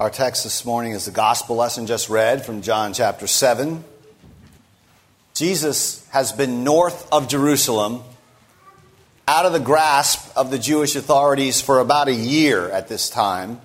[0.00, 3.84] Our text this morning is the gospel lesson just read from John chapter 7.
[5.34, 8.02] Jesus has been north of Jerusalem,
[9.28, 13.60] out of the grasp of the Jewish authorities for about a year at this time.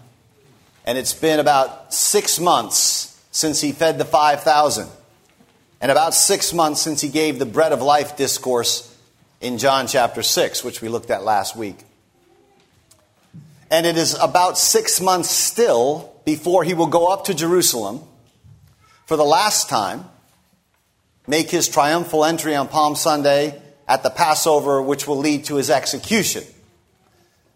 [0.86, 4.88] And it's been about six months since he fed the 5,000,
[5.82, 8.96] and about six months since he gave the bread of life discourse
[9.42, 11.80] in John chapter 6, which we looked at last week.
[13.72, 18.02] And it is about six months still before he will go up to Jerusalem
[19.08, 20.06] for the last time,
[21.26, 25.72] make his triumphal entry on Palm Sunday at the Passover, which will lead to his
[25.72, 26.44] execution.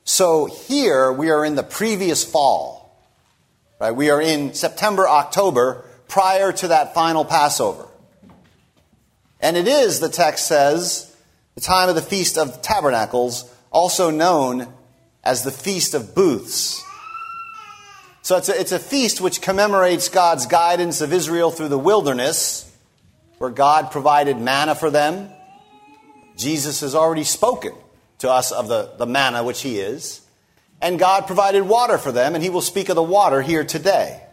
[0.06, 3.00] So here we are in the previous fall.
[3.80, 3.92] Right?
[3.92, 7.88] We are in September, October, prior to that final Passover.
[9.40, 11.16] And it is, the text says,
[11.54, 14.68] the time of the Feast of Tabernacles, also known
[15.24, 16.84] as the Feast of Booths.
[18.24, 22.74] So it's a, it's a feast which commemorates God's guidance of Israel through the wilderness,
[23.38, 25.30] where God provided manna for them.
[26.38, 27.74] Jesus has already spoken
[28.20, 30.22] to us of the, the manna which He is.
[30.82, 34.24] And God provided water for them, and He will speak of the water here today.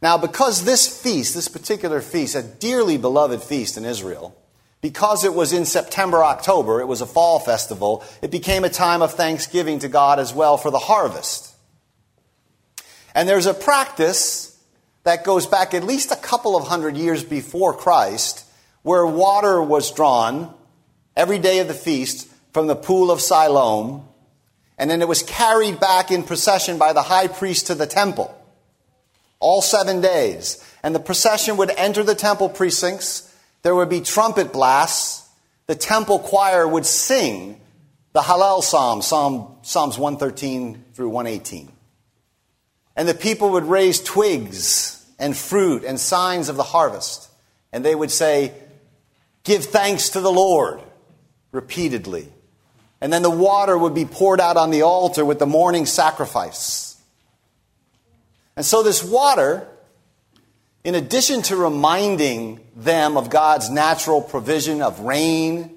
[0.00, 4.34] Now, because this feast, this particular feast, a dearly beloved feast in Israel,
[4.80, 9.02] because it was in September, October, it was a fall festival, it became a time
[9.02, 11.49] of thanksgiving to God as well for the harvest.
[13.14, 14.58] And there's a practice
[15.04, 18.44] that goes back at least a couple of hundred years before Christ
[18.82, 20.54] where water was drawn
[21.16, 24.06] every day of the feast from the pool of Siloam,
[24.78, 28.34] and then it was carried back in procession by the high priest to the temple.
[29.38, 30.64] All seven days.
[30.82, 33.30] And the procession would enter the temple precincts
[33.62, 35.28] there would be trumpet blasts.
[35.66, 37.60] The temple choir would sing
[38.12, 41.70] the Hallel Psalm, Psalm Psalms 113 through 118.
[42.96, 47.30] And the people would raise twigs and fruit and signs of the harvest.
[47.72, 48.54] And they would say,
[49.44, 50.82] Give thanks to the Lord,
[51.52, 52.28] repeatedly.
[53.00, 57.00] And then the water would be poured out on the altar with the morning sacrifice.
[58.56, 59.66] And so this water
[60.82, 65.76] in addition to reminding them of God's natural provision of rain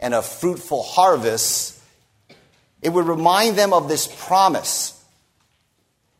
[0.00, 1.78] and of fruitful harvests,
[2.80, 4.94] it would remind them of this promise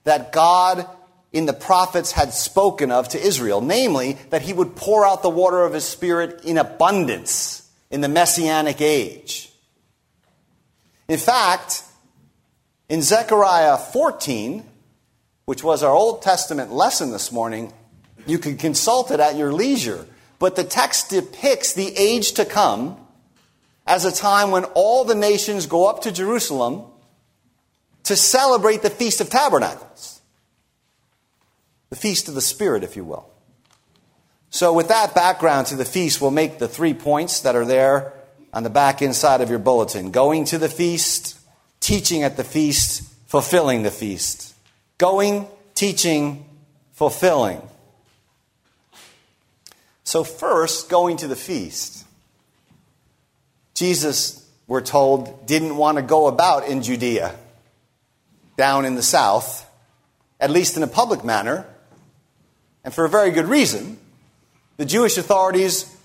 [0.05, 0.87] that God
[1.33, 5.31] in the prophets had spoken of to Israel, namely, that he would pour out the
[5.31, 9.51] water of his Spirit in abundance in the Messianic age.
[11.07, 11.83] In fact,
[12.89, 14.65] in Zechariah 14,
[15.45, 17.73] which was our Old Testament lesson this morning,
[18.27, 20.07] you can consult it at your leisure.
[20.39, 22.97] But the text depicts the age to come
[23.87, 26.85] as a time when all the nations go up to Jerusalem
[28.05, 30.21] to celebrate the Feast of Tabernacles.
[31.91, 33.29] The Feast of the Spirit, if you will.
[34.51, 38.15] So, with that background to the feast, we'll make the three points that are there
[38.53, 41.39] on the back inside of your bulletin going to the feast,
[41.81, 44.55] teaching at the feast, fulfilling the feast.
[44.97, 46.47] Going, teaching,
[46.93, 47.61] fulfilling.
[50.05, 52.07] So, first, going to the feast.
[53.75, 57.35] Jesus, we're told, didn't want to go about in Judea,
[58.59, 59.65] down in the south,
[60.41, 61.65] at least in a public manner,
[62.85, 63.97] and for a very good reason.
[64.77, 65.97] The Jewish authorities,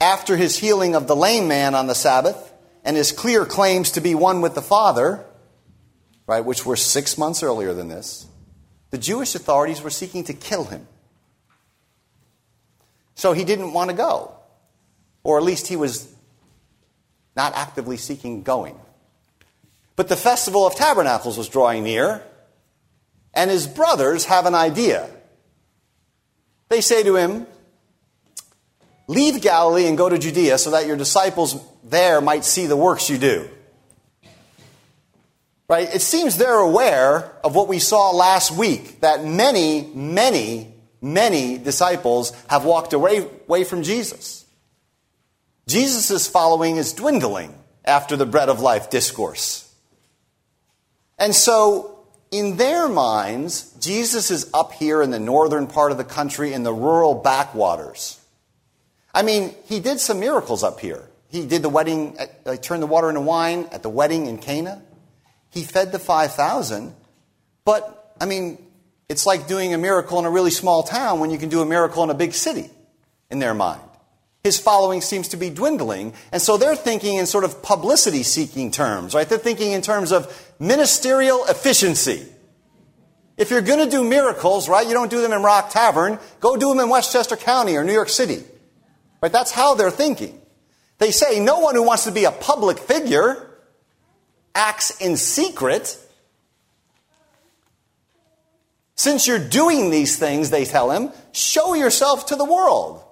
[0.00, 2.52] after his healing of the lame man on the Sabbath
[2.84, 5.24] and his clear claims to be one with the Father,
[6.26, 8.26] right, which were six months earlier than this,
[8.90, 10.88] the Jewish authorities were seeking to kill him.
[13.14, 14.32] So he didn't want to go.
[15.22, 16.12] Or at least he was
[17.36, 18.78] not actively seeking going.
[19.98, 22.22] But the Festival of Tabernacles was drawing near,
[23.34, 25.10] and his brothers have an idea.
[26.68, 27.48] They say to him,
[29.08, 33.10] Leave Galilee and go to Judea so that your disciples there might see the works
[33.10, 33.50] you do.
[35.68, 35.92] Right?
[35.92, 42.32] It seems they're aware of what we saw last week that many, many many disciples
[42.48, 44.44] have walked away, away from Jesus.
[45.66, 47.52] Jesus' following is dwindling
[47.84, 49.67] after the bread of life discourse.
[51.18, 51.98] And so,
[52.30, 56.62] in their minds, Jesus is up here in the northern part of the country in
[56.62, 58.20] the rural backwaters.
[59.12, 61.08] I mean, he did some miracles up here.
[61.28, 62.16] He did the wedding,
[62.46, 64.82] uh, turned the water into wine at the wedding in Cana.
[65.50, 66.94] He fed the 5,000.
[67.64, 68.58] But, I mean,
[69.08, 71.66] it's like doing a miracle in a really small town when you can do a
[71.66, 72.70] miracle in a big city,
[73.30, 73.87] in their mind.
[74.44, 78.70] His following seems to be dwindling, and so they're thinking in sort of publicity seeking
[78.70, 79.28] terms, right?
[79.28, 82.26] They're thinking in terms of ministerial efficiency.
[83.36, 86.56] If you're going to do miracles, right, you don't do them in Rock Tavern, go
[86.56, 88.42] do them in Westchester County or New York City.
[89.20, 89.32] Right?
[89.32, 90.40] That's how they're thinking.
[90.98, 93.48] They say no one who wants to be a public figure
[94.54, 95.96] acts in secret.
[98.96, 103.04] Since you're doing these things, they tell him, show yourself to the world.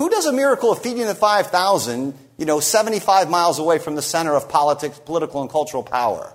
[0.00, 4.02] Who does a miracle of feeding the 5,000, you know, 75 miles away from the
[4.02, 6.32] center of politics, political, and cultural power?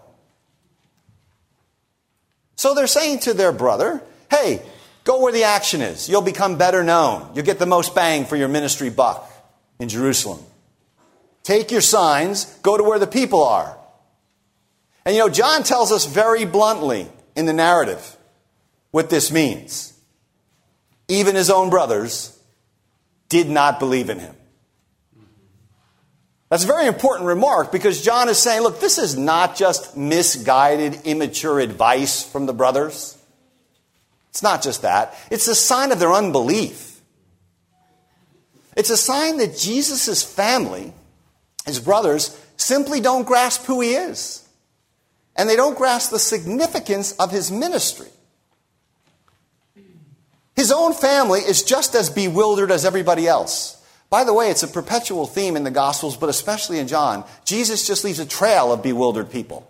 [2.58, 4.62] So they're saying to their brother, hey,
[5.04, 6.08] go where the action is.
[6.08, 7.32] You'll become better known.
[7.34, 9.28] You'll get the most bang for your ministry buck
[9.80, 10.42] in Jerusalem.
[11.42, 13.76] Take your signs, go to where the people are.
[15.06, 18.16] And you know, John tells us very bluntly in the narrative
[18.92, 20.00] what this means.
[21.08, 22.35] Even his own brothers
[23.44, 24.36] did not believe in him.
[26.50, 31.02] That's a very important remark because John is saying, look, this is not just misguided,
[31.04, 33.18] immature advice from the brothers.
[34.30, 35.18] It's not just that.
[35.30, 37.02] It's a sign of their unbelief.
[38.78, 40.94] It's a sign that Jesus' family,
[41.66, 44.48] his brothers, simply don't grasp who he is.
[45.36, 48.08] And they don't grasp the significance of his ministry.
[50.56, 53.82] His own family is just as bewildered as everybody else.
[54.10, 57.26] By the way, it's a perpetual theme in the Gospels, but especially in John.
[57.44, 59.70] Jesus just leaves a trail of bewildered people.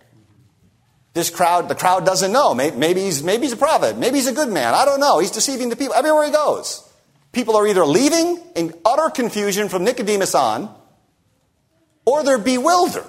[1.13, 2.53] This crowd, the crowd doesn't know.
[2.53, 3.97] Maybe he's, maybe he's a prophet.
[3.97, 4.73] Maybe he's a good man.
[4.73, 5.19] I don't know.
[5.19, 6.87] He's deceiving the people everywhere he goes.
[7.31, 10.73] People are either leaving in utter confusion from Nicodemus on,
[12.05, 13.05] or they're bewildered.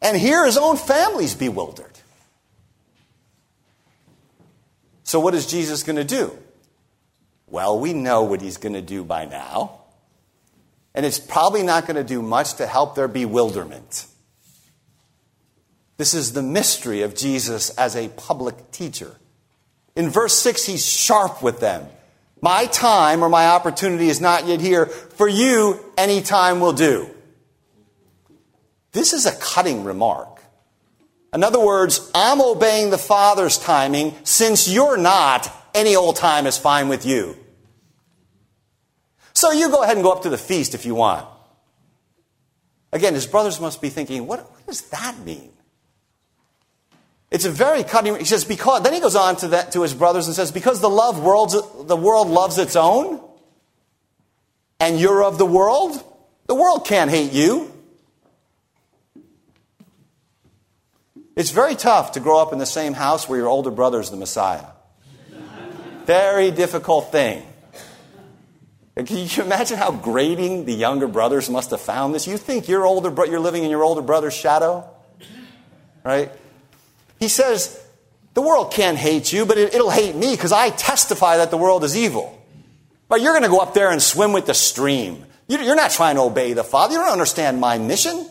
[0.00, 1.95] And here his own family's bewildered.
[5.06, 6.36] So, what is Jesus going to do?
[7.46, 9.82] Well, we know what he's going to do by now.
[10.96, 14.06] And it's probably not going to do much to help their bewilderment.
[15.96, 19.14] This is the mystery of Jesus as a public teacher.
[19.94, 21.86] In verse 6, he's sharp with them.
[22.42, 24.86] My time or my opportunity is not yet here.
[24.86, 27.08] For you, any time will do.
[28.90, 30.35] This is a cutting remark.
[31.34, 36.56] In other words, I'm obeying the Father's timing since you're not any old time is
[36.56, 37.36] fine with you.
[39.34, 41.26] So you go ahead and go up to the feast if you want.
[42.92, 45.52] Again, his brothers must be thinking, what, what does that mean?
[47.30, 48.16] It's a very cutting.
[48.16, 48.82] He says because.
[48.82, 51.54] Then he goes on to that to his brothers and says because the love world's,
[51.86, 53.20] the world loves its own,
[54.80, 56.02] and you're of the world.
[56.46, 57.72] The world can't hate you.
[61.36, 64.10] It's very tough to grow up in the same house where your older brother is
[64.10, 64.64] the Messiah.
[66.06, 67.42] Very difficult thing.
[68.96, 72.26] Can you imagine how grating the younger brothers must have found this?
[72.26, 74.88] You think your older bro- you're living in your older brother's shadow?
[76.02, 76.32] Right?
[77.20, 77.78] He says,
[78.32, 81.58] the world can't hate you, but it, will hate me because I testify that the
[81.58, 82.32] world is evil.
[83.08, 85.26] But you're going to go up there and swim with the stream.
[85.48, 86.94] You're not trying to obey the Father.
[86.94, 88.26] You don't understand my mission.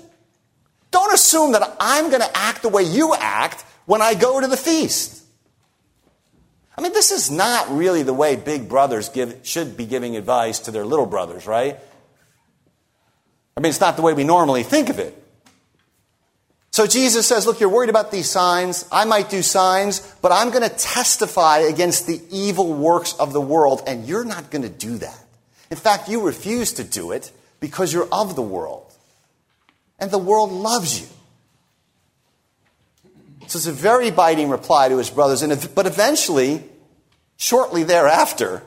[0.95, 4.47] Don't assume that I'm going to act the way you act when I go to
[4.47, 5.25] the feast.
[6.77, 10.59] I mean, this is not really the way big brothers give, should be giving advice
[10.59, 11.77] to their little brothers, right?
[13.57, 15.21] I mean, it's not the way we normally think of it.
[16.71, 18.87] So Jesus says, Look, you're worried about these signs.
[18.89, 23.41] I might do signs, but I'm going to testify against the evil works of the
[23.41, 25.25] world, and you're not going to do that.
[25.69, 28.84] In fact, you refuse to do it because you're of the world.
[29.99, 31.07] And the world loves you.
[33.47, 35.41] So it's a very biting reply to his brothers.
[35.41, 36.63] And but eventually,
[37.37, 38.63] shortly thereafter,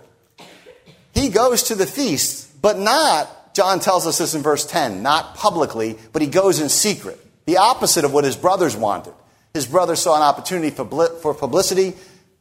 [1.12, 5.35] he goes to the feast, but not, John tells us this in verse 10, not
[5.35, 7.18] publicly, but he goes in secret.
[7.47, 9.14] The opposite of what his brothers wanted.
[9.52, 11.94] His brothers saw an opportunity for publicity.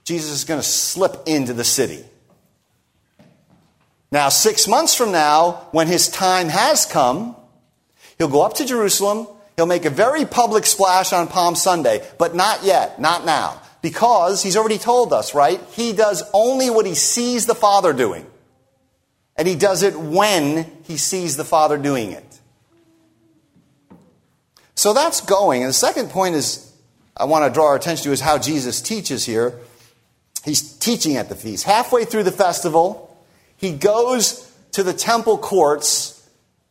[0.04, 2.04] Jesus is going to slip into the city.
[4.12, 7.36] Now, six months from now, when his time has come,
[8.18, 12.36] he'll go up to Jerusalem He'll make a very public splash on Palm Sunday, but
[12.36, 13.60] not yet, not now.
[13.82, 15.60] Because he's already told us, right?
[15.72, 18.28] He does only what he sees the Father doing.
[19.36, 22.24] And he does it when he sees the Father doing it.
[24.76, 25.64] So that's going.
[25.64, 26.72] And the second point is
[27.16, 29.60] I want to draw our attention to is how Jesus teaches here.
[30.46, 31.64] He's teaching at the feast.
[31.64, 33.18] Halfway through the festival,
[33.58, 36.17] he goes to the temple courts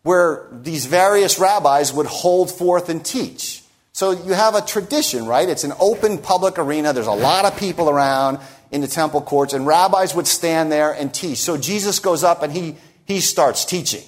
[0.06, 3.64] where these various rabbis would hold forth and teach.
[3.92, 5.48] So you have a tradition, right?
[5.48, 6.92] It's an open public arena.
[6.92, 8.38] There's a lot of people around
[8.70, 11.38] in the temple courts, and rabbis would stand there and teach.
[11.38, 14.04] So Jesus goes up and he, he starts teaching.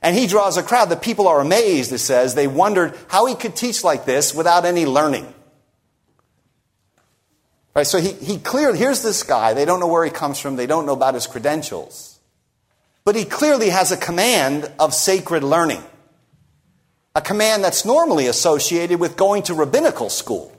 [0.00, 0.88] And he draws a crowd.
[0.88, 2.34] The people are amazed, it says.
[2.34, 5.30] They wondered how he could teach like this without any learning.
[7.74, 9.52] Right, so he, he clearly, here's this guy.
[9.52, 10.56] They don't know where he comes from.
[10.56, 12.09] They don't know about his credentials.
[13.04, 15.82] But he clearly has a command of sacred learning.
[17.14, 20.54] A command that's normally associated with going to rabbinical school.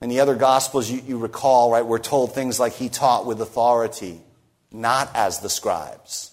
[0.00, 3.40] In the other Gospels, you, you recall, right, we're told things like he taught with
[3.40, 4.20] authority,
[4.70, 6.32] not as the scribes.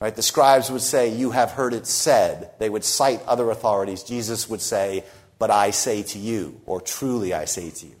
[0.00, 0.16] Right?
[0.16, 2.50] The scribes would say, You have heard it said.
[2.58, 4.02] They would cite other authorities.
[4.02, 5.04] Jesus would say,
[5.38, 7.94] But I say to you, or truly I say to you.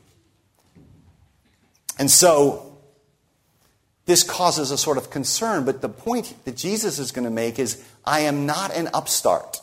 [2.00, 2.71] And so,
[4.04, 7.58] this causes a sort of concern, but the point that Jesus is going to make
[7.58, 9.60] is I am not an upstart.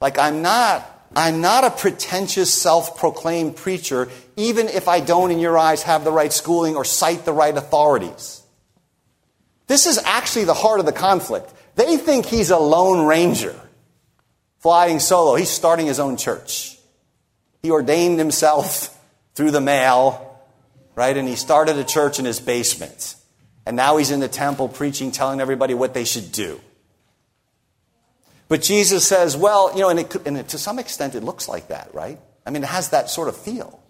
[0.00, 5.40] Like, I'm not I'm not a pretentious, self proclaimed preacher, even if I don't, in
[5.40, 8.42] your eyes, have the right schooling or cite the right authorities.
[9.66, 11.52] This is actually the heart of the conflict.
[11.76, 13.58] They think he's a lone ranger,
[14.58, 15.34] flying solo.
[15.34, 16.78] He's starting his own church.
[17.62, 18.98] He ordained himself
[19.34, 20.40] through the mail,
[20.94, 21.16] right?
[21.16, 23.16] And he started a church in his basement.
[23.64, 26.60] And now he's in the temple preaching, telling everybody what they should do.
[28.48, 31.48] But Jesus says, well, you know, and, it, and it, to some extent it looks
[31.48, 32.18] like that, right?
[32.44, 33.80] I mean, it has that sort of feel.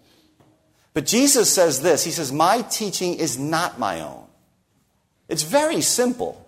[0.93, 4.25] But Jesus says this He says, My teaching is not my own.
[5.27, 6.39] It's very simple.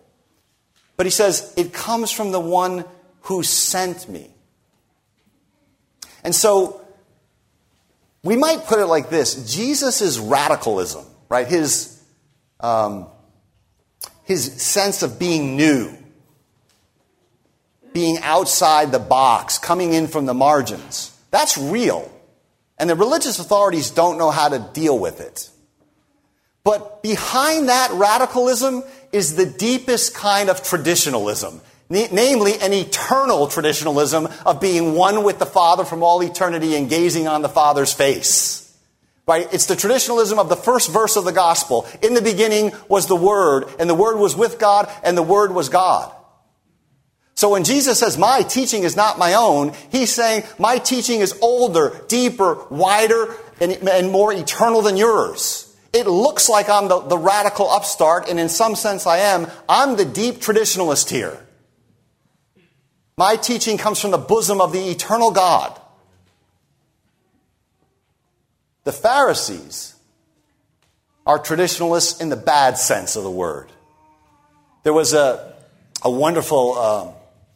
[0.97, 2.85] But he says, it comes from the one
[3.21, 4.29] who sent me.
[6.23, 6.81] And so,
[8.23, 11.47] we might put it like this Jesus' radicalism, right?
[11.47, 12.01] His,
[12.59, 13.07] um,
[14.25, 15.95] his sense of being new
[17.95, 21.17] being outside the box, coming in from the margins.
[21.31, 22.11] That's real.
[22.77, 25.49] And the religious authorities don't know how to deal with it.
[26.65, 34.59] But behind that radicalism is the deepest kind of traditionalism, namely an eternal traditionalism of
[34.59, 38.64] being one with the Father from all eternity and gazing on the Father's face.
[39.27, 39.51] Right?
[39.51, 41.87] It's the traditionalism of the first verse of the gospel.
[42.03, 45.51] In the beginning was the Word, and the Word was with God, and the Word
[45.51, 46.11] was God.
[47.33, 51.37] So when Jesus says, my teaching is not my own, he's saying, my teaching is
[51.41, 55.75] older, deeper, wider, and, and more eternal than yours.
[55.91, 59.47] It looks like I'm the, the radical upstart, and in some sense I am.
[59.67, 61.45] I'm the deep traditionalist here.
[63.17, 65.79] My teaching comes from the bosom of the eternal God.
[68.85, 69.95] The Pharisees
[71.25, 73.71] are traditionalists in the bad sense of the word.
[74.83, 75.55] There was a,
[76.03, 77.11] a wonderful uh,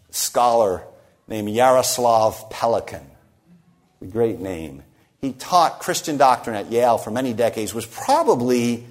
[0.10, 0.84] scholar
[1.28, 3.06] named Yaroslav Pelikan.
[4.02, 4.82] A great name.
[5.22, 8.88] He taught Christian doctrine at Yale for many decades, was probably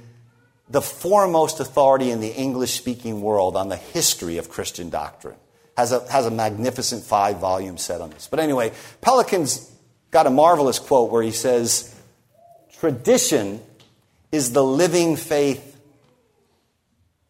[0.69, 5.37] the foremost authority in the English speaking world on the history of Christian doctrine.
[5.77, 8.29] Has a, has a magnificent five volume set on this.
[8.31, 9.73] But anyway, Pelikan's
[10.13, 11.95] got a marvelous quote where he says,
[12.81, 13.61] Tradition
[14.31, 15.77] is the living faith.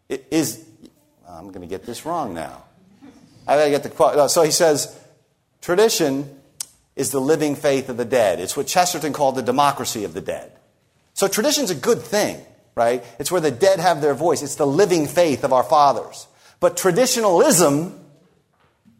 [0.08, 0.64] It is,
[1.28, 2.64] I'm going to get this wrong now.
[3.46, 4.30] I gotta get the quote.
[4.30, 4.94] So he says,
[5.62, 6.38] tradition
[6.96, 8.40] is the living faith of the dead.
[8.40, 10.52] It's what Chesterton called the democracy of the dead.
[11.14, 13.02] So tradition's a good thing, right?
[13.18, 14.42] It's where the dead have their voice.
[14.42, 16.26] It's the living faith of our fathers.
[16.60, 17.98] But traditionalism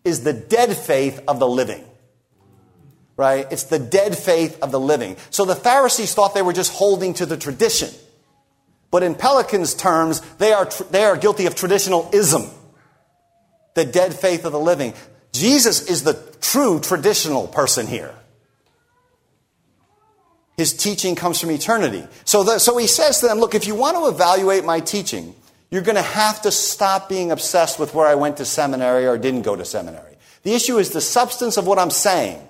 [0.03, 1.85] is the dead faith of the living.
[3.19, 3.47] Right?
[3.51, 5.19] It's the dead faith of the living.
[5.29, 7.91] So the Pharisees thought they were just holding to the tradition.
[8.91, 12.49] But in Pelikan's terms, they are, they are guilty of traditionalism
[13.79, 14.93] the dead faith of the living.
[15.33, 18.13] Jesus is the true traditional person here.
[20.57, 22.05] His teaching comes from eternity.
[22.25, 25.33] So, the, so he says to them, Look, if you want to evaluate my teaching,
[25.71, 29.17] you're going to have to stop being obsessed with where I went to seminary or
[29.17, 30.17] didn't go to seminary.
[30.43, 32.43] The issue is the substance of what I'm saying.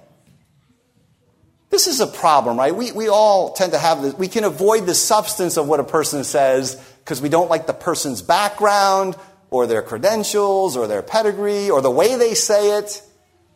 [1.70, 2.74] This is a problem, right?
[2.74, 4.14] We, we all tend to have this.
[4.14, 7.74] We can avoid the substance of what a person says because we don't like the
[7.74, 9.16] person's background
[9.50, 13.02] or their credentials or their pedigree or the way they say it,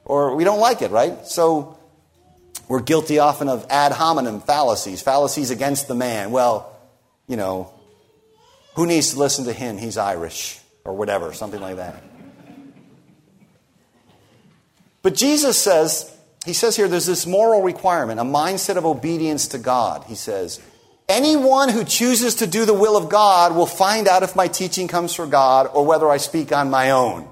[0.04, 1.26] or we don't like it, right?
[1.26, 1.78] So
[2.69, 6.31] we're guilty often of ad hominem fallacies, fallacies against the man.
[6.31, 6.75] Well,
[7.26, 7.73] you know,
[8.75, 9.78] who needs to listen to him?
[9.78, 12.02] He's Irish, or whatever, something like that.
[15.02, 16.12] But Jesus says,
[16.45, 20.05] he says here, there's this moral requirement, a mindset of obedience to God.
[20.05, 20.61] He says,
[21.09, 24.89] Anyone who chooses to do the will of God will find out if my teaching
[24.89, 27.29] comes from God or whether I speak on my own.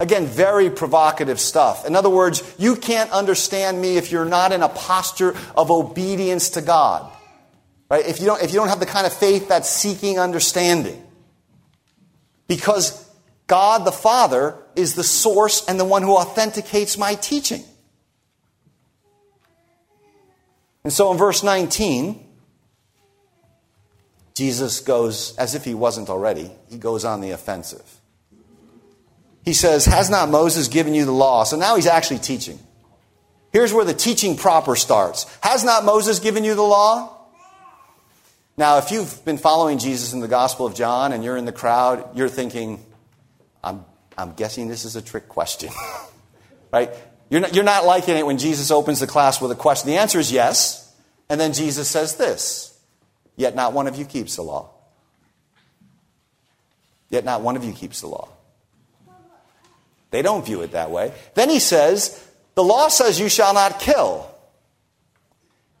[0.00, 1.86] Again, very provocative stuff.
[1.86, 6.50] In other words, you can't understand me if you're not in a posture of obedience
[6.50, 7.12] to God.
[7.88, 8.04] Right?
[8.04, 11.00] If you don't, if you don't have the kind of faith that's seeking understanding.
[12.48, 13.08] Because
[13.46, 17.62] God the Father is the source and the one who authenticates my teaching.
[20.84, 22.28] And so in verse 19,
[24.34, 28.00] Jesus goes, as if he wasn't already, he goes on the offensive.
[29.44, 31.44] He says, Has not Moses given you the law?
[31.44, 32.58] So now he's actually teaching.
[33.52, 35.26] Here's where the teaching proper starts.
[35.42, 37.18] Has not Moses given you the law?
[38.56, 41.52] Now, if you've been following Jesus in the Gospel of John and you're in the
[41.52, 42.84] crowd, you're thinking,
[43.64, 43.84] I'm,
[44.16, 45.70] I'm guessing this is a trick question.
[46.72, 46.90] right?
[47.32, 49.88] You're not, you're not liking it when Jesus opens the class with a question.
[49.88, 50.94] The answer is yes.
[51.30, 52.78] And then Jesus says this
[53.36, 54.68] Yet not one of you keeps the law.
[57.08, 58.28] Yet not one of you keeps the law.
[60.10, 61.14] They don't view it that way.
[61.32, 62.22] Then he says,
[62.54, 64.28] The law says you shall not kill.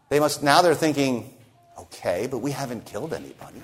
[0.08, 1.34] They must, now they're thinking,
[1.78, 3.60] okay, but we haven't killed anybody.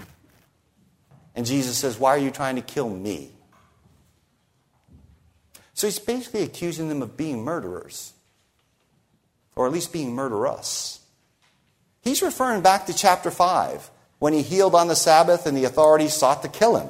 [1.35, 3.33] And Jesus says, Why are you trying to kill me?
[5.78, 8.12] So he's basically accusing them of being murderers,
[9.54, 10.99] or at least being murderous.
[12.02, 16.14] He's referring back to chapter 5 when he healed on the Sabbath and the authorities
[16.14, 16.88] sought to kill him.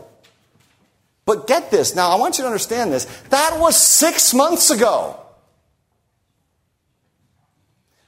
[1.26, 3.04] But get this, now I want you to understand this.
[3.28, 5.20] That was six months ago.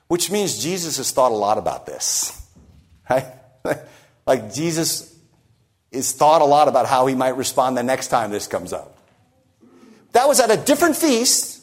[0.08, 2.42] Which means Jesus has thought a lot about this.
[3.10, 3.26] Right?
[4.26, 5.14] like Jesus
[5.92, 8.96] has thought a lot about how he might respond the next time this comes up.
[10.12, 11.62] That was at a different feast.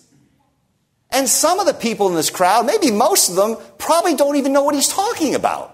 [1.12, 4.54] And some of the people in this crowd, maybe most of them, probably don't even
[4.54, 5.74] know what he's talking about.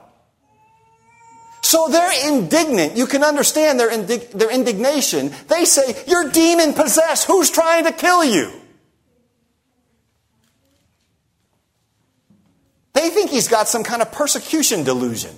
[1.64, 2.98] So they're indignant.
[2.98, 5.32] You can understand their, indig- their indignation.
[5.48, 7.26] They say, You're demon possessed.
[7.26, 8.52] Who's trying to kill you?
[12.94, 15.36] They think he's got some kind of persecution delusion.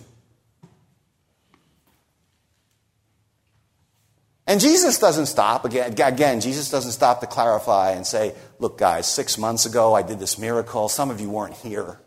[4.55, 5.65] And Jesus doesn't stop.
[5.65, 10.01] Again, again, Jesus doesn't stop to clarify and say, look, guys, six months ago I
[10.01, 10.87] did this miracle.
[10.87, 11.99] Some of you weren't here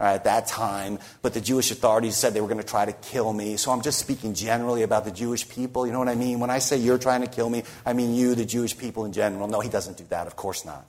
[0.00, 2.94] right, at that time, but the Jewish authorities said they were going to try to
[2.94, 3.58] kill me.
[3.58, 5.86] So I'm just speaking generally about the Jewish people.
[5.86, 6.40] You know what I mean?
[6.40, 9.12] When I say you're trying to kill me, I mean you, the Jewish people in
[9.12, 9.46] general.
[9.46, 10.26] No, he doesn't do that.
[10.26, 10.86] Of course not.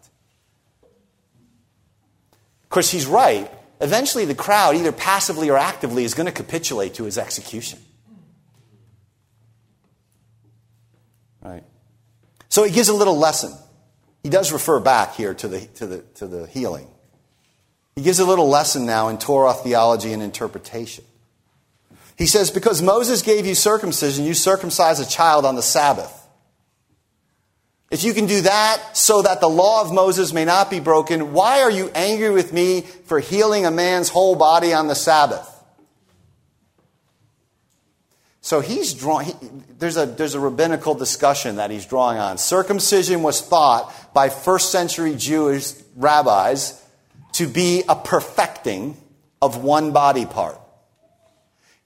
[2.63, 3.51] Of course, he's right.
[3.81, 7.79] Eventually, the crowd, either passively or actively, is going to capitulate to his execution.
[11.43, 11.63] Right?
[12.49, 13.53] So he gives a little lesson.
[14.23, 16.87] He does refer back here to the, to the, to the healing.
[17.95, 21.03] He gives a little lesson now in Torah theology and interpretation.
[22.17, 26.19] He says, Because Moses gave you circumcision, you circumcise a child on the Sabbath.
[27.91, 31.33] If you can do that so that the law of Moses may not be broken,
[31.33, 35.47] why are you angry with me for healing a man's whole body on the Sabbath?
[38.43, 39.33] So he's drawing, he,
[39.79, 42.37] there's, a, there's a rabbinical discussion that he's drawing on.
[42.37, 46.79] Circumcision was thought by first century Jewish rabbis
[47.33, 48.97] to be a perfecting
[49.41, 50.59] of one body part.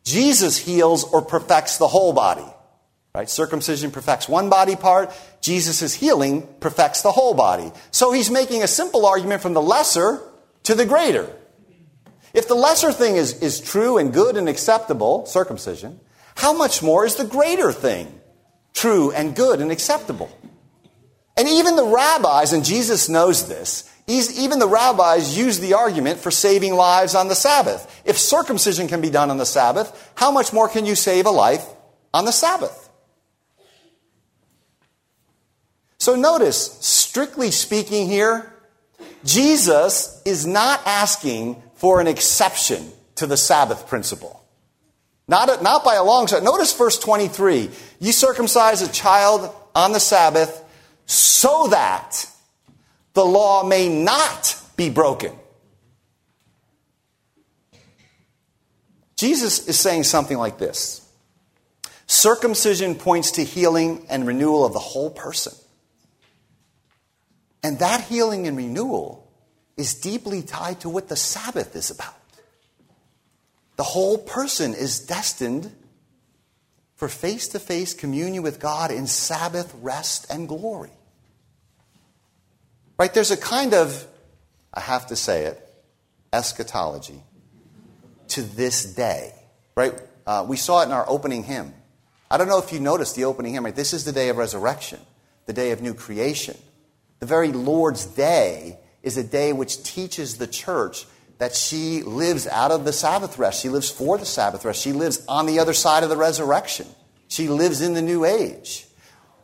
[0.04, 2.46] Jesus heals or perfects the whole body.
[3.14, 3.30] Right?
[3.30, 5.14] Circumcision perfects one body part.
[5.42, 7.72] Jesus' healing perfects the whole body.
[7.92, 10.24] So he's making a simple argument from the lesser
[10.64, 11.30] to the greater.
[12.34, 16.00] If the lesser thing is, is true and good and acceptable, circumcision,
[16.38, 18.22] how much more is the greater thing
[18.74, 20.30] true and good and acceptable?
[21.36, 26.32] And even the rabbis, and Jesus knows this, even the rabbis use the argument for
[26.32, 28.02] saving lives on the Sabbath.
[28.06, 31.32] If circumcision can be done on the Sabbath, how much more can you save a
[31.32, 31.66] life
[32.14, 32.90] on the Sabbath?
[35.98, 38.54] So notice, strictly speaking here,
[39.26, 44.47] Jesus is not asking for an exception to the Sabbath principle.
[45.28, 46.44] Not, not by a long shot.
[46.44, 47.70] Notice verse 23.
[48.00, 50.64] You circumcise a child on the Sabbath
[51.06, 52.30] so that
[53.14, 55.34] the law may not be broken.
[59.16, 61.04] Jesus is saying something like this
[62.06, 65.54] Circumcision points to healing and renewal of the whole person.
[67.64, 69.30] And that healing and renewal
[69.76, 72.17] is deeply tied to what the Sabbath is about.
[73.78, 75.72] The whole person is destined
[76.96, 80.92] for face to face communion with God in Sabbath rest and glory.
[82.98, 83.14] Right?
[83.14, 84.06] There's a kind of,
[84.74, 85.64] I have to say it,
[86.34, 87.24] eschatology
[88.30, 89.34] to this day.
[89.76, 89.94] Right?
[90.26, 91.74] Uh, we saw it in our opening hymn.
[92.30, 93.76] I don't know if you noticed the opening hymn, right?
[93.76, 95.00] This is the day of resurrection,
[95.46, 96.58] the day of new creation.
[97.20, 101.06] The very Lord's day is a day which teaches the church
[101.38, 103.62] that she lives out of the Sabbath rest.
[103.62, 104.82] She lives for the Sabbath rest.
[104.82, 106.88] She lives on the other side of the resurrection.
[107.28, 108.86] She lives in the new age.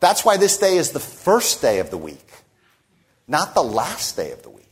[0.00, 2.28] That's why this day is the first day of the week,
[3.28, 4.64] not the last day of the week.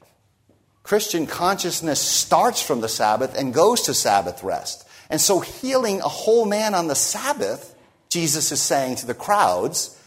[0.82, 4.86] Christian consciousness starts from the Sabbath and goes to Sabbath rest.
[5.08, 7.74] And so healing a whole man on the Sabbath,
[8.08, 9.98] Jesus is saying to the crowds,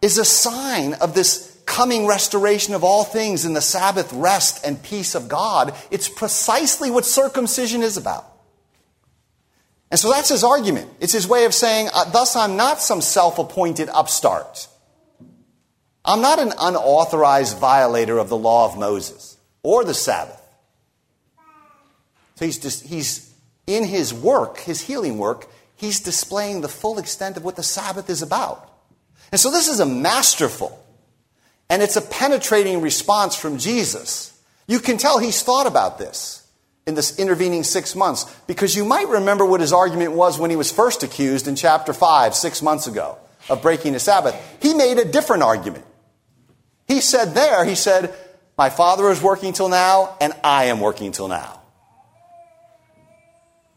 [0.00, 4.82] is a sign of this coming restoration of all things in the Sabbath rest and
[4.82, 5.74] peace of God.
[5.90, 8.24] It's precisely what circumcision is about.
[9.90, 10.90] And so that's his argument.
[10.98, 14.66] It's his way of saying, uh, thus I'm not some self appointed upstart.
[16.04, 20.42] I'm not an unauthorized violator of the law of Moses or the Sabbath.
[22.36, 23.34] So he's, just, he's
[23.66, 28.08] in his work, his healing work, he's displaying the full extent of what the Sabbath
[28.08, 28.72] is about.
[29.30, 30.82] And so this is a masterful
[31.70, 34.38] and it's a penetrating response from Jesus.
[34.66, 36.46] You can tell he's thought about this
[36.86, 40.56] in this intervening six months because you might remember what his argument was when he
[40.56, 43.18] was first accused in chapter 5, six months ago,
[43.50, 44.34] of breaking the Sabbath.
[44.62, 45.84] He made a different argument.
[46.86, 48.14] He said there, he said,
[48.56, 51.60] My father is working till now, and I am working till now.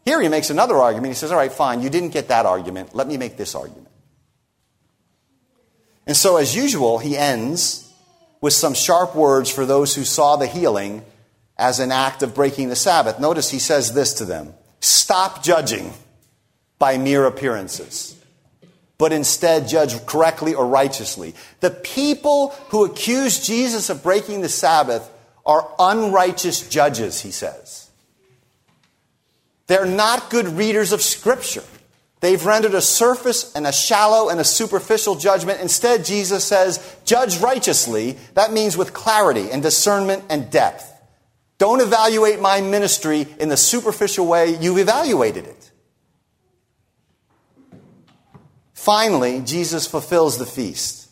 [0.06, 1.12] Here he makes another argument.
[1.12, 2.94] He says, All right, fine, you didn't get that argument.
[2.94, 3.88] Let me make this argument.
[6.06, 7.81] And so, as usual, he ends
[8.42, 11.02] with some sharp words for those who saw the healing
[11.56, 13.18] as an act of breaking the Sabbath.
[13.18, 15.94] Notice he says this to them Stop judging
[16.78, 18.20] by mere appearances,
[18.98, 21.34] but instead judge correctly or righteously.
[21.60, 25.08] The people who accuse Jesus of breaking the Sabbath
[25.46, 27.88] are unrighteous judges, he says.
[29.68, 31.64] They're not good readers of Scripture.
[32.22, 35.60] They've rendered a surface and a shallow and a superficial judgment.
[35.60, 38.16] Instead, Jesus says, judge righteously.
[38.34, 40.88] That means with clarity and discernment and depth.
[41.58, 45.70] Don't evaluate my ministry in the superficial way you've evaluated it.
[48.72, 51.10] Finally, Jesus fulfills the feast.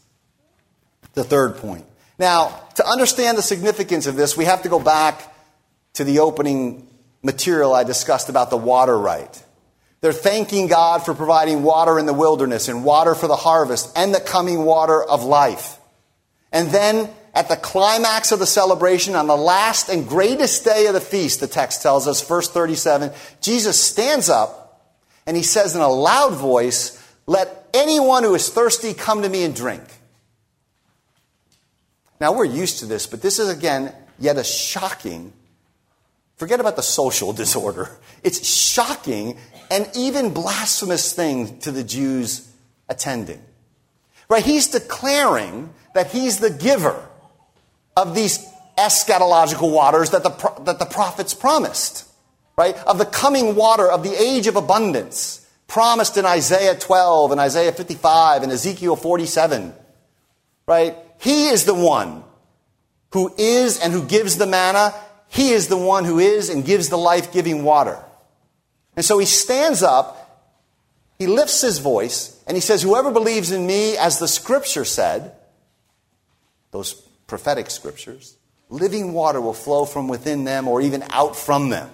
[1.15, 1.87] The third point.
[2.21, 5.35] Now, to understand the significance of this, we have to go back
[5.95, 6.87] to the opening
[7.21, 9.43] material I discussed about the water rite.
[10.01, 14.15] They're thanking God for providing water in the wilderness and water for the harvest and
[14.15, 15.79] the coming water of life.
[16.53, 20.95] And then at the climax of the celebration, on the last and greatest day of
[20.95, 24.91] the feast, the text tells us, verse 37, Jesus stands up
[25.27, 29.45] and he says in a loud voice, Let anyone who is thirsty come to me
[29.45, 29.83] and drink.
[32.21, 35.33] Now we're used to this, but this is again yet a shocking,
[36.41, 37.91] forget about the social disorder.
[38.25, 39.39] It's shocking
[39.71, 42.51] and even blasphemous thing to the Jews
[42.89, 43.41] attending.
[44.29, 44.45] Right?
[44.45, 47.07] He's declaring that he's the giver
[47.97, 48.45] of these
[48.79, 50.31] eschatological waters that the,
[50.65, 52.09] that the prophets promised.
[52.57, 52.77] Right?
[52.87, 57.73] Of the coming water of the age of abundance promised in Isaiah 12 and Isaiah
[57.73, 59.75] 55 and Ezekiel 47.
[60.67, 60.97] Right?
[61.19, 62.25] He is the one
[63.13, 64.95] who is and who gives the manna.
[65.31, 67.97] He is the one who is and gives the life giving water.
[68.97, 70.51] And so he stands up,
[71.21, 75.33] he lifts his voice, and he says, Whoever believes in me, as the scripture said,
[76.73, 76.95] those
[77.29, 78.37] prophetic scriptures,
[78.69, 81.91] living water will flow from within them or even out from them.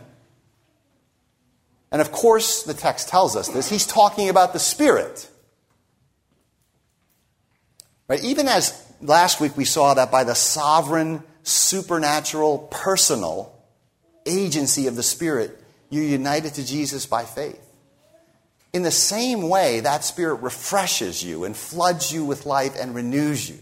[1.93, 3.69] And of course, the text tells us this.
[3.69, 5.29] He's talking about the Spirit.
[8.09, 8.25] Right?
[8.25, 13.57] Even as last week we saw that by the sovereign, supernatural, personal
[14.27, 15.57] agency of the Spirit,
[15.91, 17.63] you're united to Jesus by faith.
[18.73, 23.49] In the same way, that Spirit refreshes you and floods you with life and renews
[23.49, 23.59] you.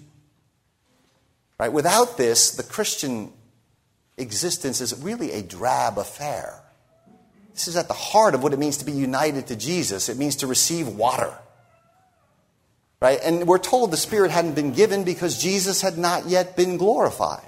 [1.60, 1.72] Right?
[1.72, 3.30] Without this, the Christian
[4.16, 6.62] existence is really a drab affair.
[7.52, 10.08] This is at the heart of what it means to be united to Jesus.
[10.08, 11.36] It means to receive water.
[13.02, 13.20] Right?
[13.22, 17.44] And we're told the Spirit hadn't been given because Jesus had not yet been glorified.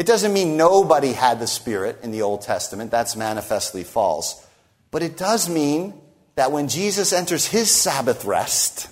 [0.00, 2.90] It doesn't mean nobody had the Spirit in the Old Testament.
[2.90, 4.42] That's manifestly false.
[4.90, 5.92] But it does mean
[6.36, 8.88] that when Jesus enters his Sabbath rest,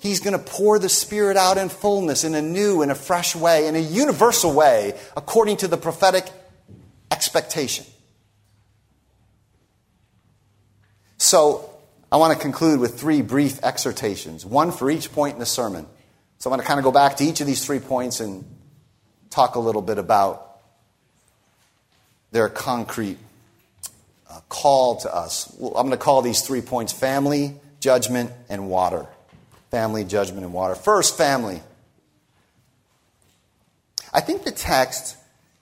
[0.00, 3.36] he's going to pour the Spirit out in fullness, in a new and a fresh
[3.36, 6.28] way, in a universal way, according to the prophetic
[7.12, 7.86] expectation.
[11.16, 11.70] So,
[12.10, 15.86] I want to conclude with three brief exhortations, one for each point in the sermon.
[16.38, 18.55] So, I'm going to kind of go back to each of these three points and
[19.36, 20.60] talk a little bit about
[22.32, 23.18] their concrete
[24.30, 25.54] uh, call to us.
[25.60, 29.06] I'm going to call these three points family, judgment, and water.
[29.70, 30.74] Family, judgment, and water.
[30.74, 31.60] First, family.
[34.10, 35.18] I think the text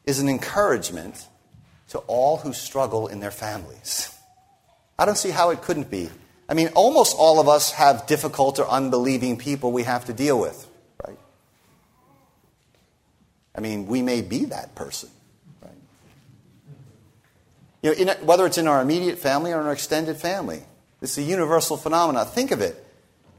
[0.07, 1.27] is an encouragement
[1.89, 4.17] to all who struggle in their families.
[4.97, 6.11] I don't see how it couldn't be.
[6.49, 10.39] I mean, almost all of us have difficult or unbelieving people we have to deal
[10.39, 10.69] with?
[13.55, 15.11] I mean, we may be that person?
[17.85, 20.63] You know, in, whether it's in our immediate family or in our extended family,
[21.03, 22.27] it's a universal phenomenon.
[22.27, 22.83] Think of it.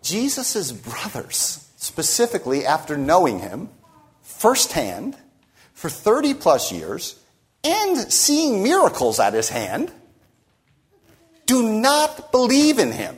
[0.04, 3.69] Jesus' brothers, specifically after knowing him
[4.21, 5.17] firsthand
[5.73, 7.19] for 30 plus years
[7.63, 9.91] and seeing miracles at his hand,
[11.47, 13.17] do not believe in him.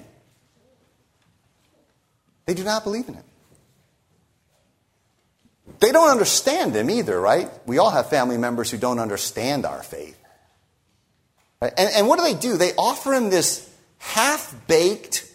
[2.45, 3.23] They do not believe in him.
[5.79, 7.49] They don't understand him either, right?
[7.65, 10.17] We all have family members who don't understand our faith.
[11.61, 12.57] And, and what do they do?
[12.57, 15.31] They offer him this half baked,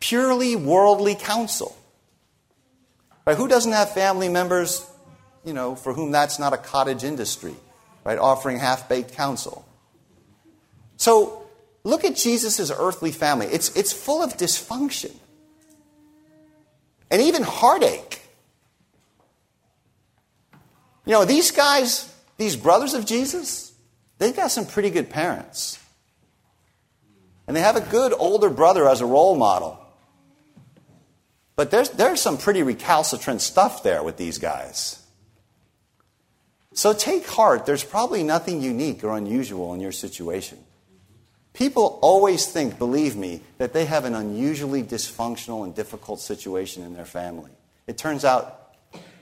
[0.00, 1.76] purely worldly counsel.
[3.26, 3.36] Right?
[3.36, 4.86] Who doesn't have family members,
[5.44, 7.54] you know, for whom that's not a cottage industry,
[8.04, 8.18] right?
[8.18, 9.66] Offering half baked counsel.
[10.96, 11.40] So
[11.84, 13.46] Look at Jesus' earthly family.
[13.46, 15.14] It's, it's full of dysfunction
[17.10, 18.19] and even heartache.
[21.04, 23.72] You know, these guys, these brothers of Jesus,
[24.18, 25.78] they've got some pretty good parents.
[27.46, 29.78] And they have a good older brother as a role model.
[31.56, 35.02] But there's, there's some pretty recalcitrant stuff there with these guys.
[36.72, 40.58] So take heart, there's probably nothing unique or unusual in your situation.
[41.52, 46.94] People always think, believe me, that they have an unusually dysfunctional and difficult situation in
[46.94, 47.50] their family.
[47.86, 48.59] It turns out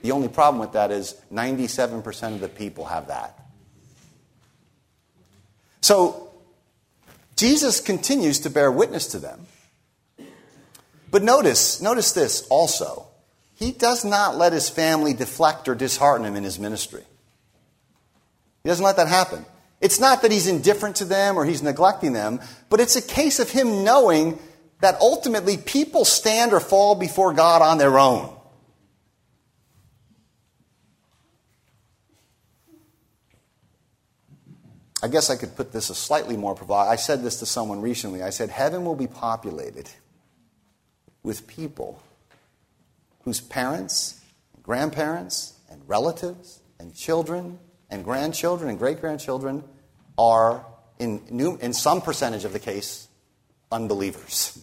[0.01, 3.39] the only problem with that is 97% of the people have that.
[5.81, 6.29] So,
[7.35, 9.47] Jesus continues to bear witness to them.
[11.11, 13.07] But notice, notice this also.
[13.55, 17.03] He does not let his family deflect or dishearten him in his ministry.
[18.63, 19.45] He doesn't let that happen.
[19.81, 23.39] It's not that he's indifferent to them or he's neglecting them, but it's a case
[23.39, 24.37] of him knowing
[24.81, 28.33] that ultimately people stand or fall before God on their own.
[35.01, 36.91] I guess I could put this a slightly more provocative.
[36.91, 38.21] I said this to someone recently.
[38.21, 39.89] I said, Heaven will be populated
[41.23, 42.01] with people
[43.23, 44.21] whose parents,
[44.61, 47.59] grandparents, and relatives, and children
[47.89, 49.63] and grandchildren and great grandchildren
[50.17, 50.65] are,
[50.99, 53.07] in, new, in some percentage of the case,
[53.71, 54.59] unbelievers.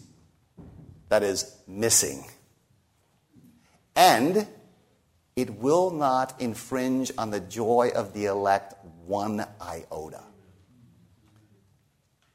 [1.08, 2.26] That is, missing.
[3.94, 4.46] And
[5.34, 8.74] it will not infringe on the joy of the elect
[9.06, 10.25] one iota.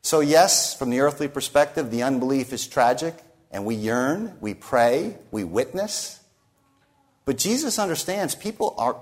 [0.02, 3.16] So, yes, from the earthly perspective, the unbelief is tragic,
[3.52, 6.20] and we yearn, we pray, we witness.
[7.26, 8.98] But Jesus understands people are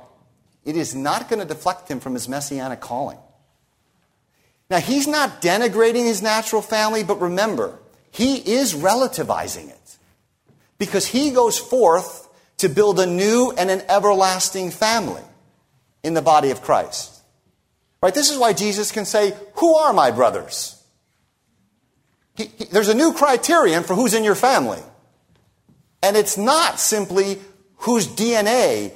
[0.66, 3.18] it is not going to deflect him from his messianic calling.
[4.70, 7.80] Now, he's not denigrating his natural family, but remember,
[8.12, 9.98] he is relativizing it
[10.78, 15.24] because he goes forth to build a new and an everlasting family
[16.04, 17.20] in the body of Christ.
[18.04, 18.14] Right?
[18.14, 20.79] This is why Jesus can say, Who are my brothers?
[22.40, 24.80] He, he, there's a new criterion for who's in your family.
[26.02, 27.38] And it's not simply
[27.80, 28.94] whose DNA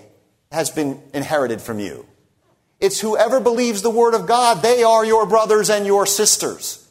[0.50, 2.06] has been inherited from you.
[2.80, 6.88] It's whoever believes the Word of God, they are your brothers and your sisters.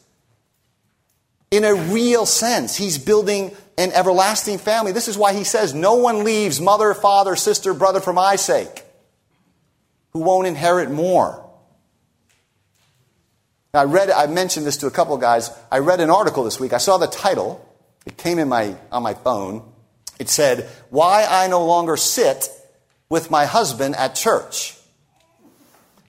[1.49, 4.91] In a real sense, He's building an everlasting family.
[4.91, 8.83] This is why He says, No one leaves mother, father, sister, brother for my sake,
[10.11, 11.43] who won't inherit more.
[13.75, 15.49] I read, I mentioned this to a couple of guys.
[15.71, 16.73] I read an article this week.
[16.73, 17.67] I saw the title.
[18.05, 19.67] It came in my, on my phone.
[20.19, 22.49] It said, Why I No Longer Sit
[23.09, 24.77] with my husband at church.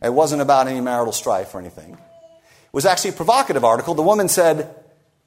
[0.02, 1.94] It wasn't about any marital strife or anything.
[1.94, 3.94] It was actually a provocative article.
[3.94, 4.74] The woman said,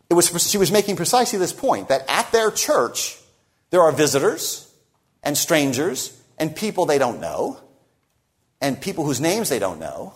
[0.08, 3.18] it was, she was making precisely this point that at their church,
[3.72, 4.72] there are visitors
[5.24, 7.60] and strangers and people they don't know
[8.62, 10.14] and people whose names they don't know.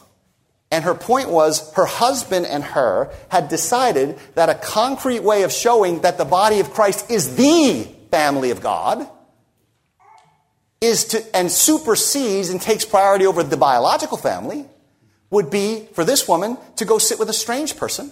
[0.72, 5.52] And her point was her husband and her had decided that a concrete way of
[5.52, 9.08] showing that the body of Christ is the family of God
[10.80, 14.66] is to, and supersedes and takes priority over the biological family
[15.30, 18.12] would be for this woman to go sit with a strange person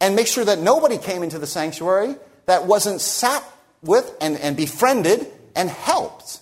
[0.00, 3.44] and make sure that nobody came into the sanctuary that wasn't sat
[3.82, 6.40] with and, and befriended and helped.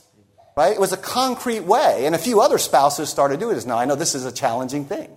[0.56, 0.72] Right?
[0.72, 2.06] It was a concrete way.
[2.06, 3.66] And a few other spouses started doing this.
[3.66, 5.16] Now, I know this is a challenging thing.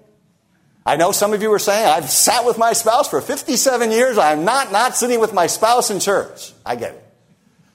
[0.86, 4.17] I know some of you are saying, I've sat with my spouse for 57 years.
[4.17, 6.52] I'm not not sitting with my spouse in church.
[6.65, 7.04] I get it.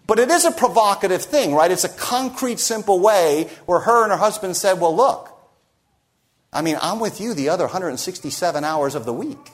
[0.06, 1.70] But it is a provocative thing, right?
[1.70, 5.30] It's a concrete, simple way where her and her husband said, Well, look,
[6.52, 9.52] I mean, I'm with you the other 167 hours of the week.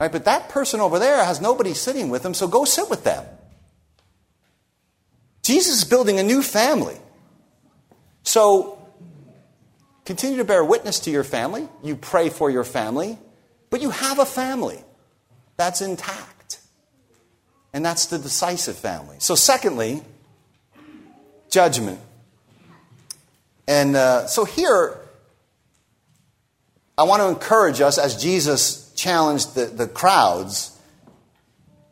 [0.00, 0.12] Right?
[0.12, 3.24] But that person over there has nobody sitting with them, so go sit with them.
[5.48, 6.98] Jesus is building a new family.
[8.22, 8.86] So
[10.04, 11.66] continue to bear witness to your family.
[11.82, 13.16] You pray for your family,
[13.70, 14.78] but you have a family
[15.56, 16.60] that's intact.
[17.72, 19.16] And that's the decisive family.
[19.20, 20.02] So, secondly,
[21.48, 22.00] judgment.
[23.66, 25.00] And uh, so here,
[26.98, 30.78] I want to encourage us as Jesus challenged the, the crowds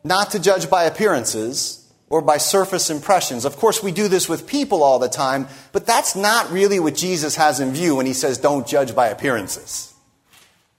[0.03, 3.45] not to judge by appearances or by surface impressions.
[3.45, 6.95] Of course, we do this with people all the time, but that's not really what
[6.95, 9.93] Jesus has in view when he says don't judge by appearances.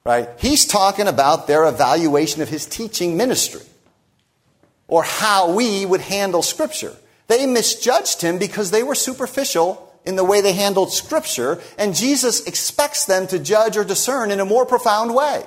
[0.05, 0.29] Right?
[0.39, 3.63] He's talking about their evaluation of his teaching ministry
[4.87, 6.97] or how we would handle Scripture.
[7.27, 12.47] They misjudged him because they were superficial in the way they handled Scripture, and Jesus
[12.47, 15.45] expects them to judge or discern in a more profound way.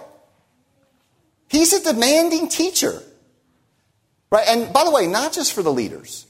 [1.49, 3.01] He's a demanding teacher.
[4.31, 4.47] Right?
[4.47, 6.25] And by the way, not just for the leaders.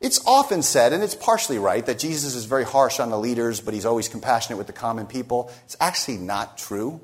[0.00, 3.60] It's often said, and it's partially right, that Jesus is very harsh on the leaders,
[3.60, 5.50] but he's always compassionate with the common people.
[5.64, 7.00] It's actually not true.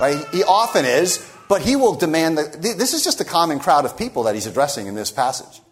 [0.00, 0.24] Right?
[0.32, 3.96] He often is, but he will demand that this is just a common crowd of
[3.96, 5.62] people that he's addressing in this passage.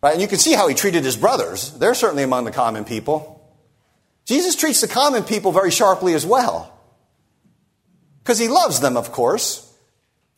[0.00, 0.12] Right?
[0.12, 1.72] And you can see how he treated his brothers.
[1.72, 3.36] They're certainly among the common people.
[4.24, 6.72] Jesus treats the common people very sharply as well.
[8.22, 9.74] Because he loves them, of course.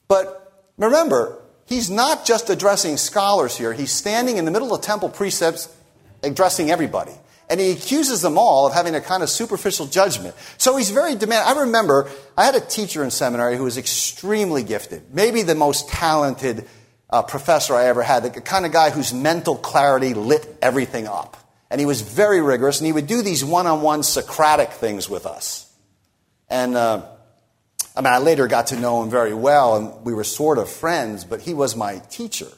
[0.08, 3.72] But remember, he's not just addressing scholars here.
[3.72, 5.68] He's standing in the middle of temple precepts
[6.22, 7.12] addressing everybody.
[7.50, 10.34] And he accuses them all of having a kind of superficial judgment.
[10.56, 11.56] So he's very demanding.
[11.56, 15.88] I remember I had a teacher in seminary who was extremely gifted, maybe the most
[15.88, 16.66] talented
[17.10, 21.36] uh, professor I ever had, the kind of guy whose mental clarity lit everything up.
[21.70, 25.08] And he was very rigorous, and he would do these one on one Socratic things
[25.08, 25.70] with us.
[26.48, 27.06] And uh,
[27.94, 30.70] I mean, I later got to know him very well, and we were sort of
[30.70, 32.48] friends, but he was my teacher.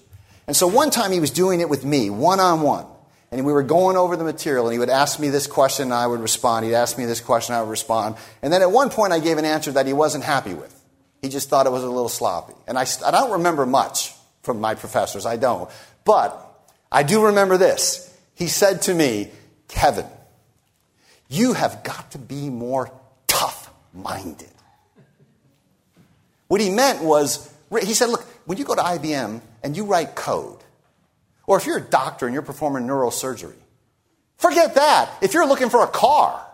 [0.46, 2.86] And so one time he was doing it with me, one on one.
[3.32, 5.94] And we were going over the material, and he would ask me this question, and
[5.94, 6.66] I would respond.
[6.66, 8.14] He'd ask me this question, and I would respond.
[8.42, 10.72] And then at one point, I gave an answer that he wasn't happy with.
[11.20, 12.54] He just thought it was a little sloppy.
[12.68, 15.26] And I, I don't remember much from my professors.
[15.26, 15.68] I don't.
[16.04, 16.38] But
[16.92, 18.14] I do remember this.
[18.34, 19.32] He said to me,
[19.66, 20.06] Kevin,
[21.28, 22.92] you have got to be more
[23.26, 24.53] tough minded.
[26.48, 27.52] What he meant was,
[27.82, 30.58] he said, look, when you go to IBM and you write code,
[31.46, 33.56] or if you're a doctor and you're performing neurosurgery,
[34.36, 35.10] forget that.
[35.22, 36.44] If you're looking for a car,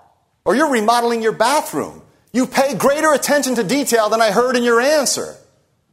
[0.44, 4.62] or you're remodeling your bathroom, you pay greater attention to detail than I heard in
[4.62, 5.36] your answer.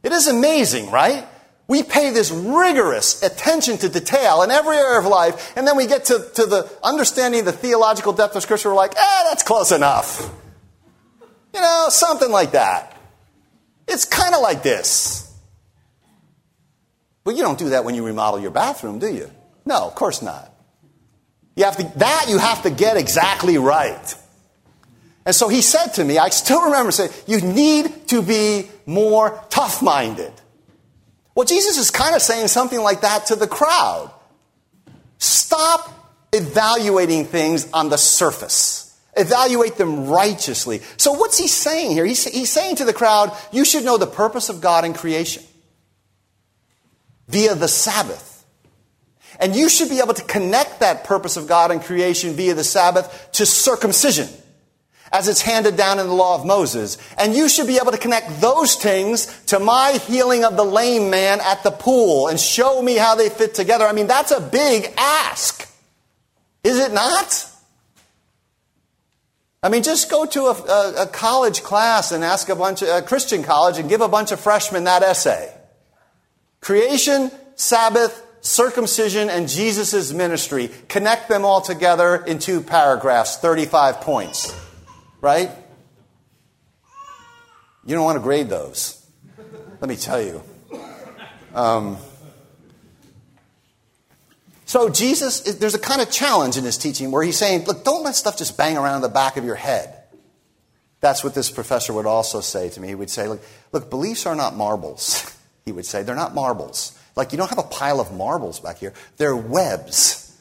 [0.02, 1.26] It is amazing, right?
[1.66, 5.86] We pay this rigorous attention to detail in every area of life, and then we
[5.86, 9.70] get to, to the understanding the theological depth of Scripture, we're like, eh, that's close
[9.70, 10.32] enough.
[11.52, 12.97] You know, something like that.
[13.88, 15.24] It's kind of like this.
[17.24, 19.30] But you don't do that when you remodel your bathroom, do you?
[19.66, 20.52] No, of course not.
[21.56, 24.14] You have to, that you have to get exactly right.
[25.26, 29.44] And so he said to me, I still remember saying, you need to be more
[29.50, 30.32] tough minded.
[31.34, 34.10] Well, Jesus is kind of saying something like that to the crowd.
[35.18, 35.92] Stop
[36.32, 38.87] evaluating things on the surface.
[39.18, 40.80] Evaluate them righteously.
[40.96, 42.04] So, what's he saying here?
[42.04, 45.42] He's, he's saying to the crowd, you should know the purpose of God in creation
[47.28, 48.44] via the Sabbath.
[49.40, 52.64] And you should be able to connect that purpose of God in creation via the
[52.64, 54.28] Sabbath to circumcision
[55.12, 56.98] as it's handed down in the law of Moses.
[57.16, 61.10] And you should be able to connect those things to my healing of the lame
[61.10, 63.86] man at the pool and show me how they fit together.
[63.86, 65.68] I mean, that's a big ask.
[66.64, 67.46] Is it not?
[69.62, 72.88] I mean, just go to a, a, a college class and ask a bunch of,
[72.88, 75.52] a Christian college and give a bunch of freshmen that essay.
[76.60, 80.70] Creation, Sabbath, circumcision, and Jesus' ministry.
[80.88, 84.54] Connect them all together in two paragraphs, 35 points
[85.20, 85.50] right?
[87.84, 89.04] You don't want to grade those.
[89.80, 90.42] Let me tell you.
[91.54, 91.96] Um,
[94.68, 98.04] so, Jesus, there's a kind of challenge in his teaching where he's saying, look, don't
[98.04, 99.98] let stuff just bang around the back of your head.
[101.00, 102.88] That's what this professor would also say to me.
[102.88, 103.40] He would say, look,
[103.72, 105.34] look beliefs are not marbles.
[105.64, 106.98] He would say, they're not marbles.
[107.14, 110.34] Like, you don't have a pile of marbles back here, they're webs.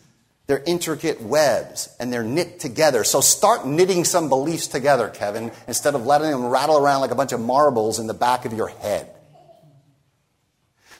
[0.47, 3.03] They're intricate webs and they're knit together.
[3.03, 7.15] So start knitting some beliefs together, Kevin, instead of letting them rattle around like a
[7.15, 9.09] bunch of marbles in the back of your head.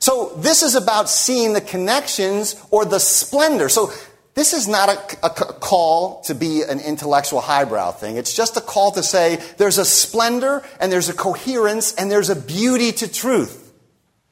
[0.08, 3.68] So this is about seeing the connections or the splendor.
[3.68, 3.91] So
[4.36, 8.16] this is not a, a, call to be an intellectual highbrow thing.
[8.16, 12.30] It's just a call to say there's a splendor and there's a coherence and there's
[12.30, 13.74] a beauty to truth.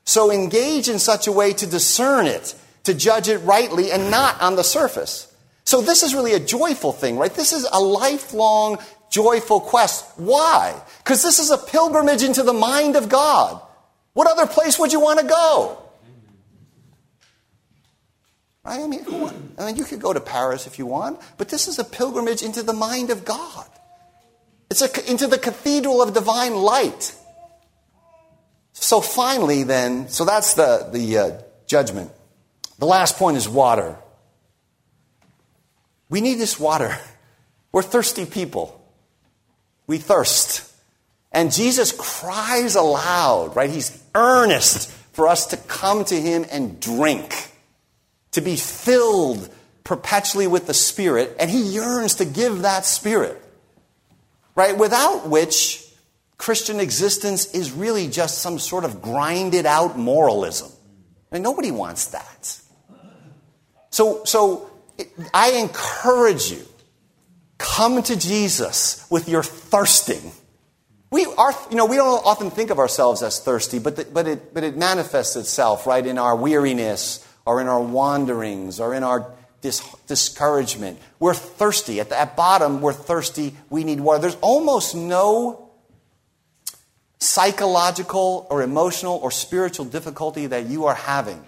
[0.06, 2.56] So engage in such a way to discern it,
[2.86, 5.30] to judge it rightly and not on the surface.
[5.66, 7.34] So this is really a joyful thing, right?
[7.34, 8.78] This is a lifelong
[9.10, 10.06] joyful quest.
[10.16, 10.82] Why?
[11.00, 13.62] Because this is a pilgrimage into the mind of God.
[14.16, 15.78] What other place would you want to go?
[18.64, 18.80] Right?
[18.80, 19.06] I mean,
[19.58, 22.42] I mean, you could go to Paris if you want, but this is a pilgrimage
[22.42, 23.68] into the mind of God.
[24.72, 27.14] It's a, into the cathedral of divine light.
[28.72, 32.10] So finally, then, so that's the, the uh, judgment.
[32.80, 33.98] The last point is water.
[36.08, 36.98] We need this water.
[37.74, 38.82] We're thirsty people.
[39.88, 40.72] We thirst.
[41.36, 43.70] And Jesus cries aloud, right?
[43.70, 47.52] He's earnest for us to come to him and drink
[48.32, 53.42] to be filled perpetually with the Spirit, and he yearns to give that Spirit.
[54.56, 54.78] Right?
[54.78, 55.86] Without which
[56.38, 60.72] Christian existence is really just some sort of grinded out moralism.
[61.32, 62.62] I mean, nobody wants that.
[63.90, 64.72] So, so
[65.34, 66.66] I encourage you
[67.58, 70.32] come to Jesus with your thirsting.
[71.16, 74.28] We are, you know, we don't often think of ourselves as thirsty, but, the, but,
[74.28, 79.02] it, but it manifests itself, right, in our weariness or in our wanderings or in
[79.02, 81.00] our dis- discouragement.
[81.18, 82.02] We're thirsty.
[82.02, 83.56] At the at bottom, we're thirsty.
[83.70, 84.20] We need water.
[84.20, 85.70] There's almost no
[87.20, 91.42] psychological or emotional or spiritual difficulty that you are having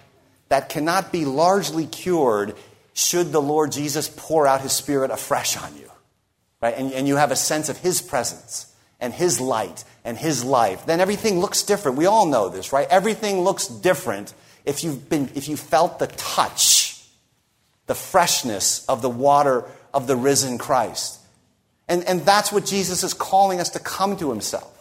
[0.48, 2.56] that cannot be largely cured
[2.94, 5.92] should the Lord Jesus pour out his spirit afresh on you.
[6.62, 6.74] Right?
[6.78, 10.86] And, and you have a sense of his presence and his light and his life.
[10.86, 11.98] Then everything looks different.
[11.98, 12.88] We all know this, right?
[12.90, 14.34] Everything looks different
[14.66, 17.04] if you've been, if you felt the touch,
[17.86, 21.20] the freshness of the water of the risen Christ.
[21.88, 24.74] And, and that's what Jesus is calling us to come to himself.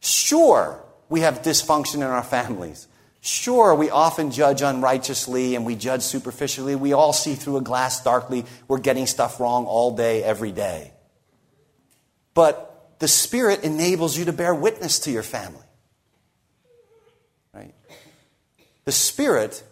[0.00, 2.88] Sure, we have dysfunction in our families.
[3.20, 6.74] Sure, we often judge unrighteously and we judge superficially.
[6.74, 8.44] We all see through a glass darkly.
[8.66, 10.92] We're getting stuff wrong all day, every day.
[12.34, 12.71] But
[13.02, 15.66] the Spirit enables you to bear witness to your family.
[17.52, 17.74] Right?
[18.84, 19.64] The Spirit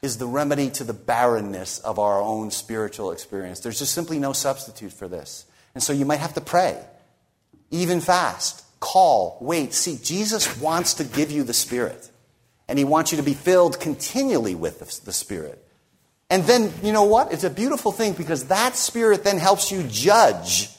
[0.00, 3.58] is the remedy to the barrenness of our own spiritual experience.
[3.58, 5.44] There's just simply no substitute for this.
[5.74, 6.80] And so you might have to pray,
[7.72, 10.04] even fast, call, wait, seek.
[10.04, 12.12] Jesus wants to give you the Spirit.
[12.68, 15.66] And He wants you to be filled continually with the Spirit.
[16.30, 17.32] And then, you know what?
[17.32, 20.75] It's a beautiful thing because that Spirit then helps you judge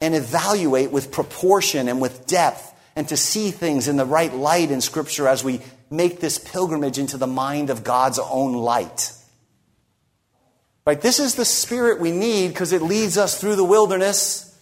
[0.00, 4.70] and evaluate with proportion and with depth and to see things in the right light
[4.70, 9.12] in Scripture as we make this pilgrimage into the mind of God's own light.
[10.86, 11.00] Right?
[11.00, 14.56] This is the spirit we need because it leads us through the wilderness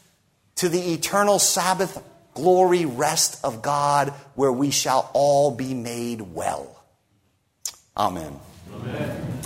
[0.56, 2.02] to the eternal Sabbath
[2.34, 6.82] glory rest of God where we shall all be made well.
[7.96, 8.40] Amen.
[8.74, 9.40] Amen.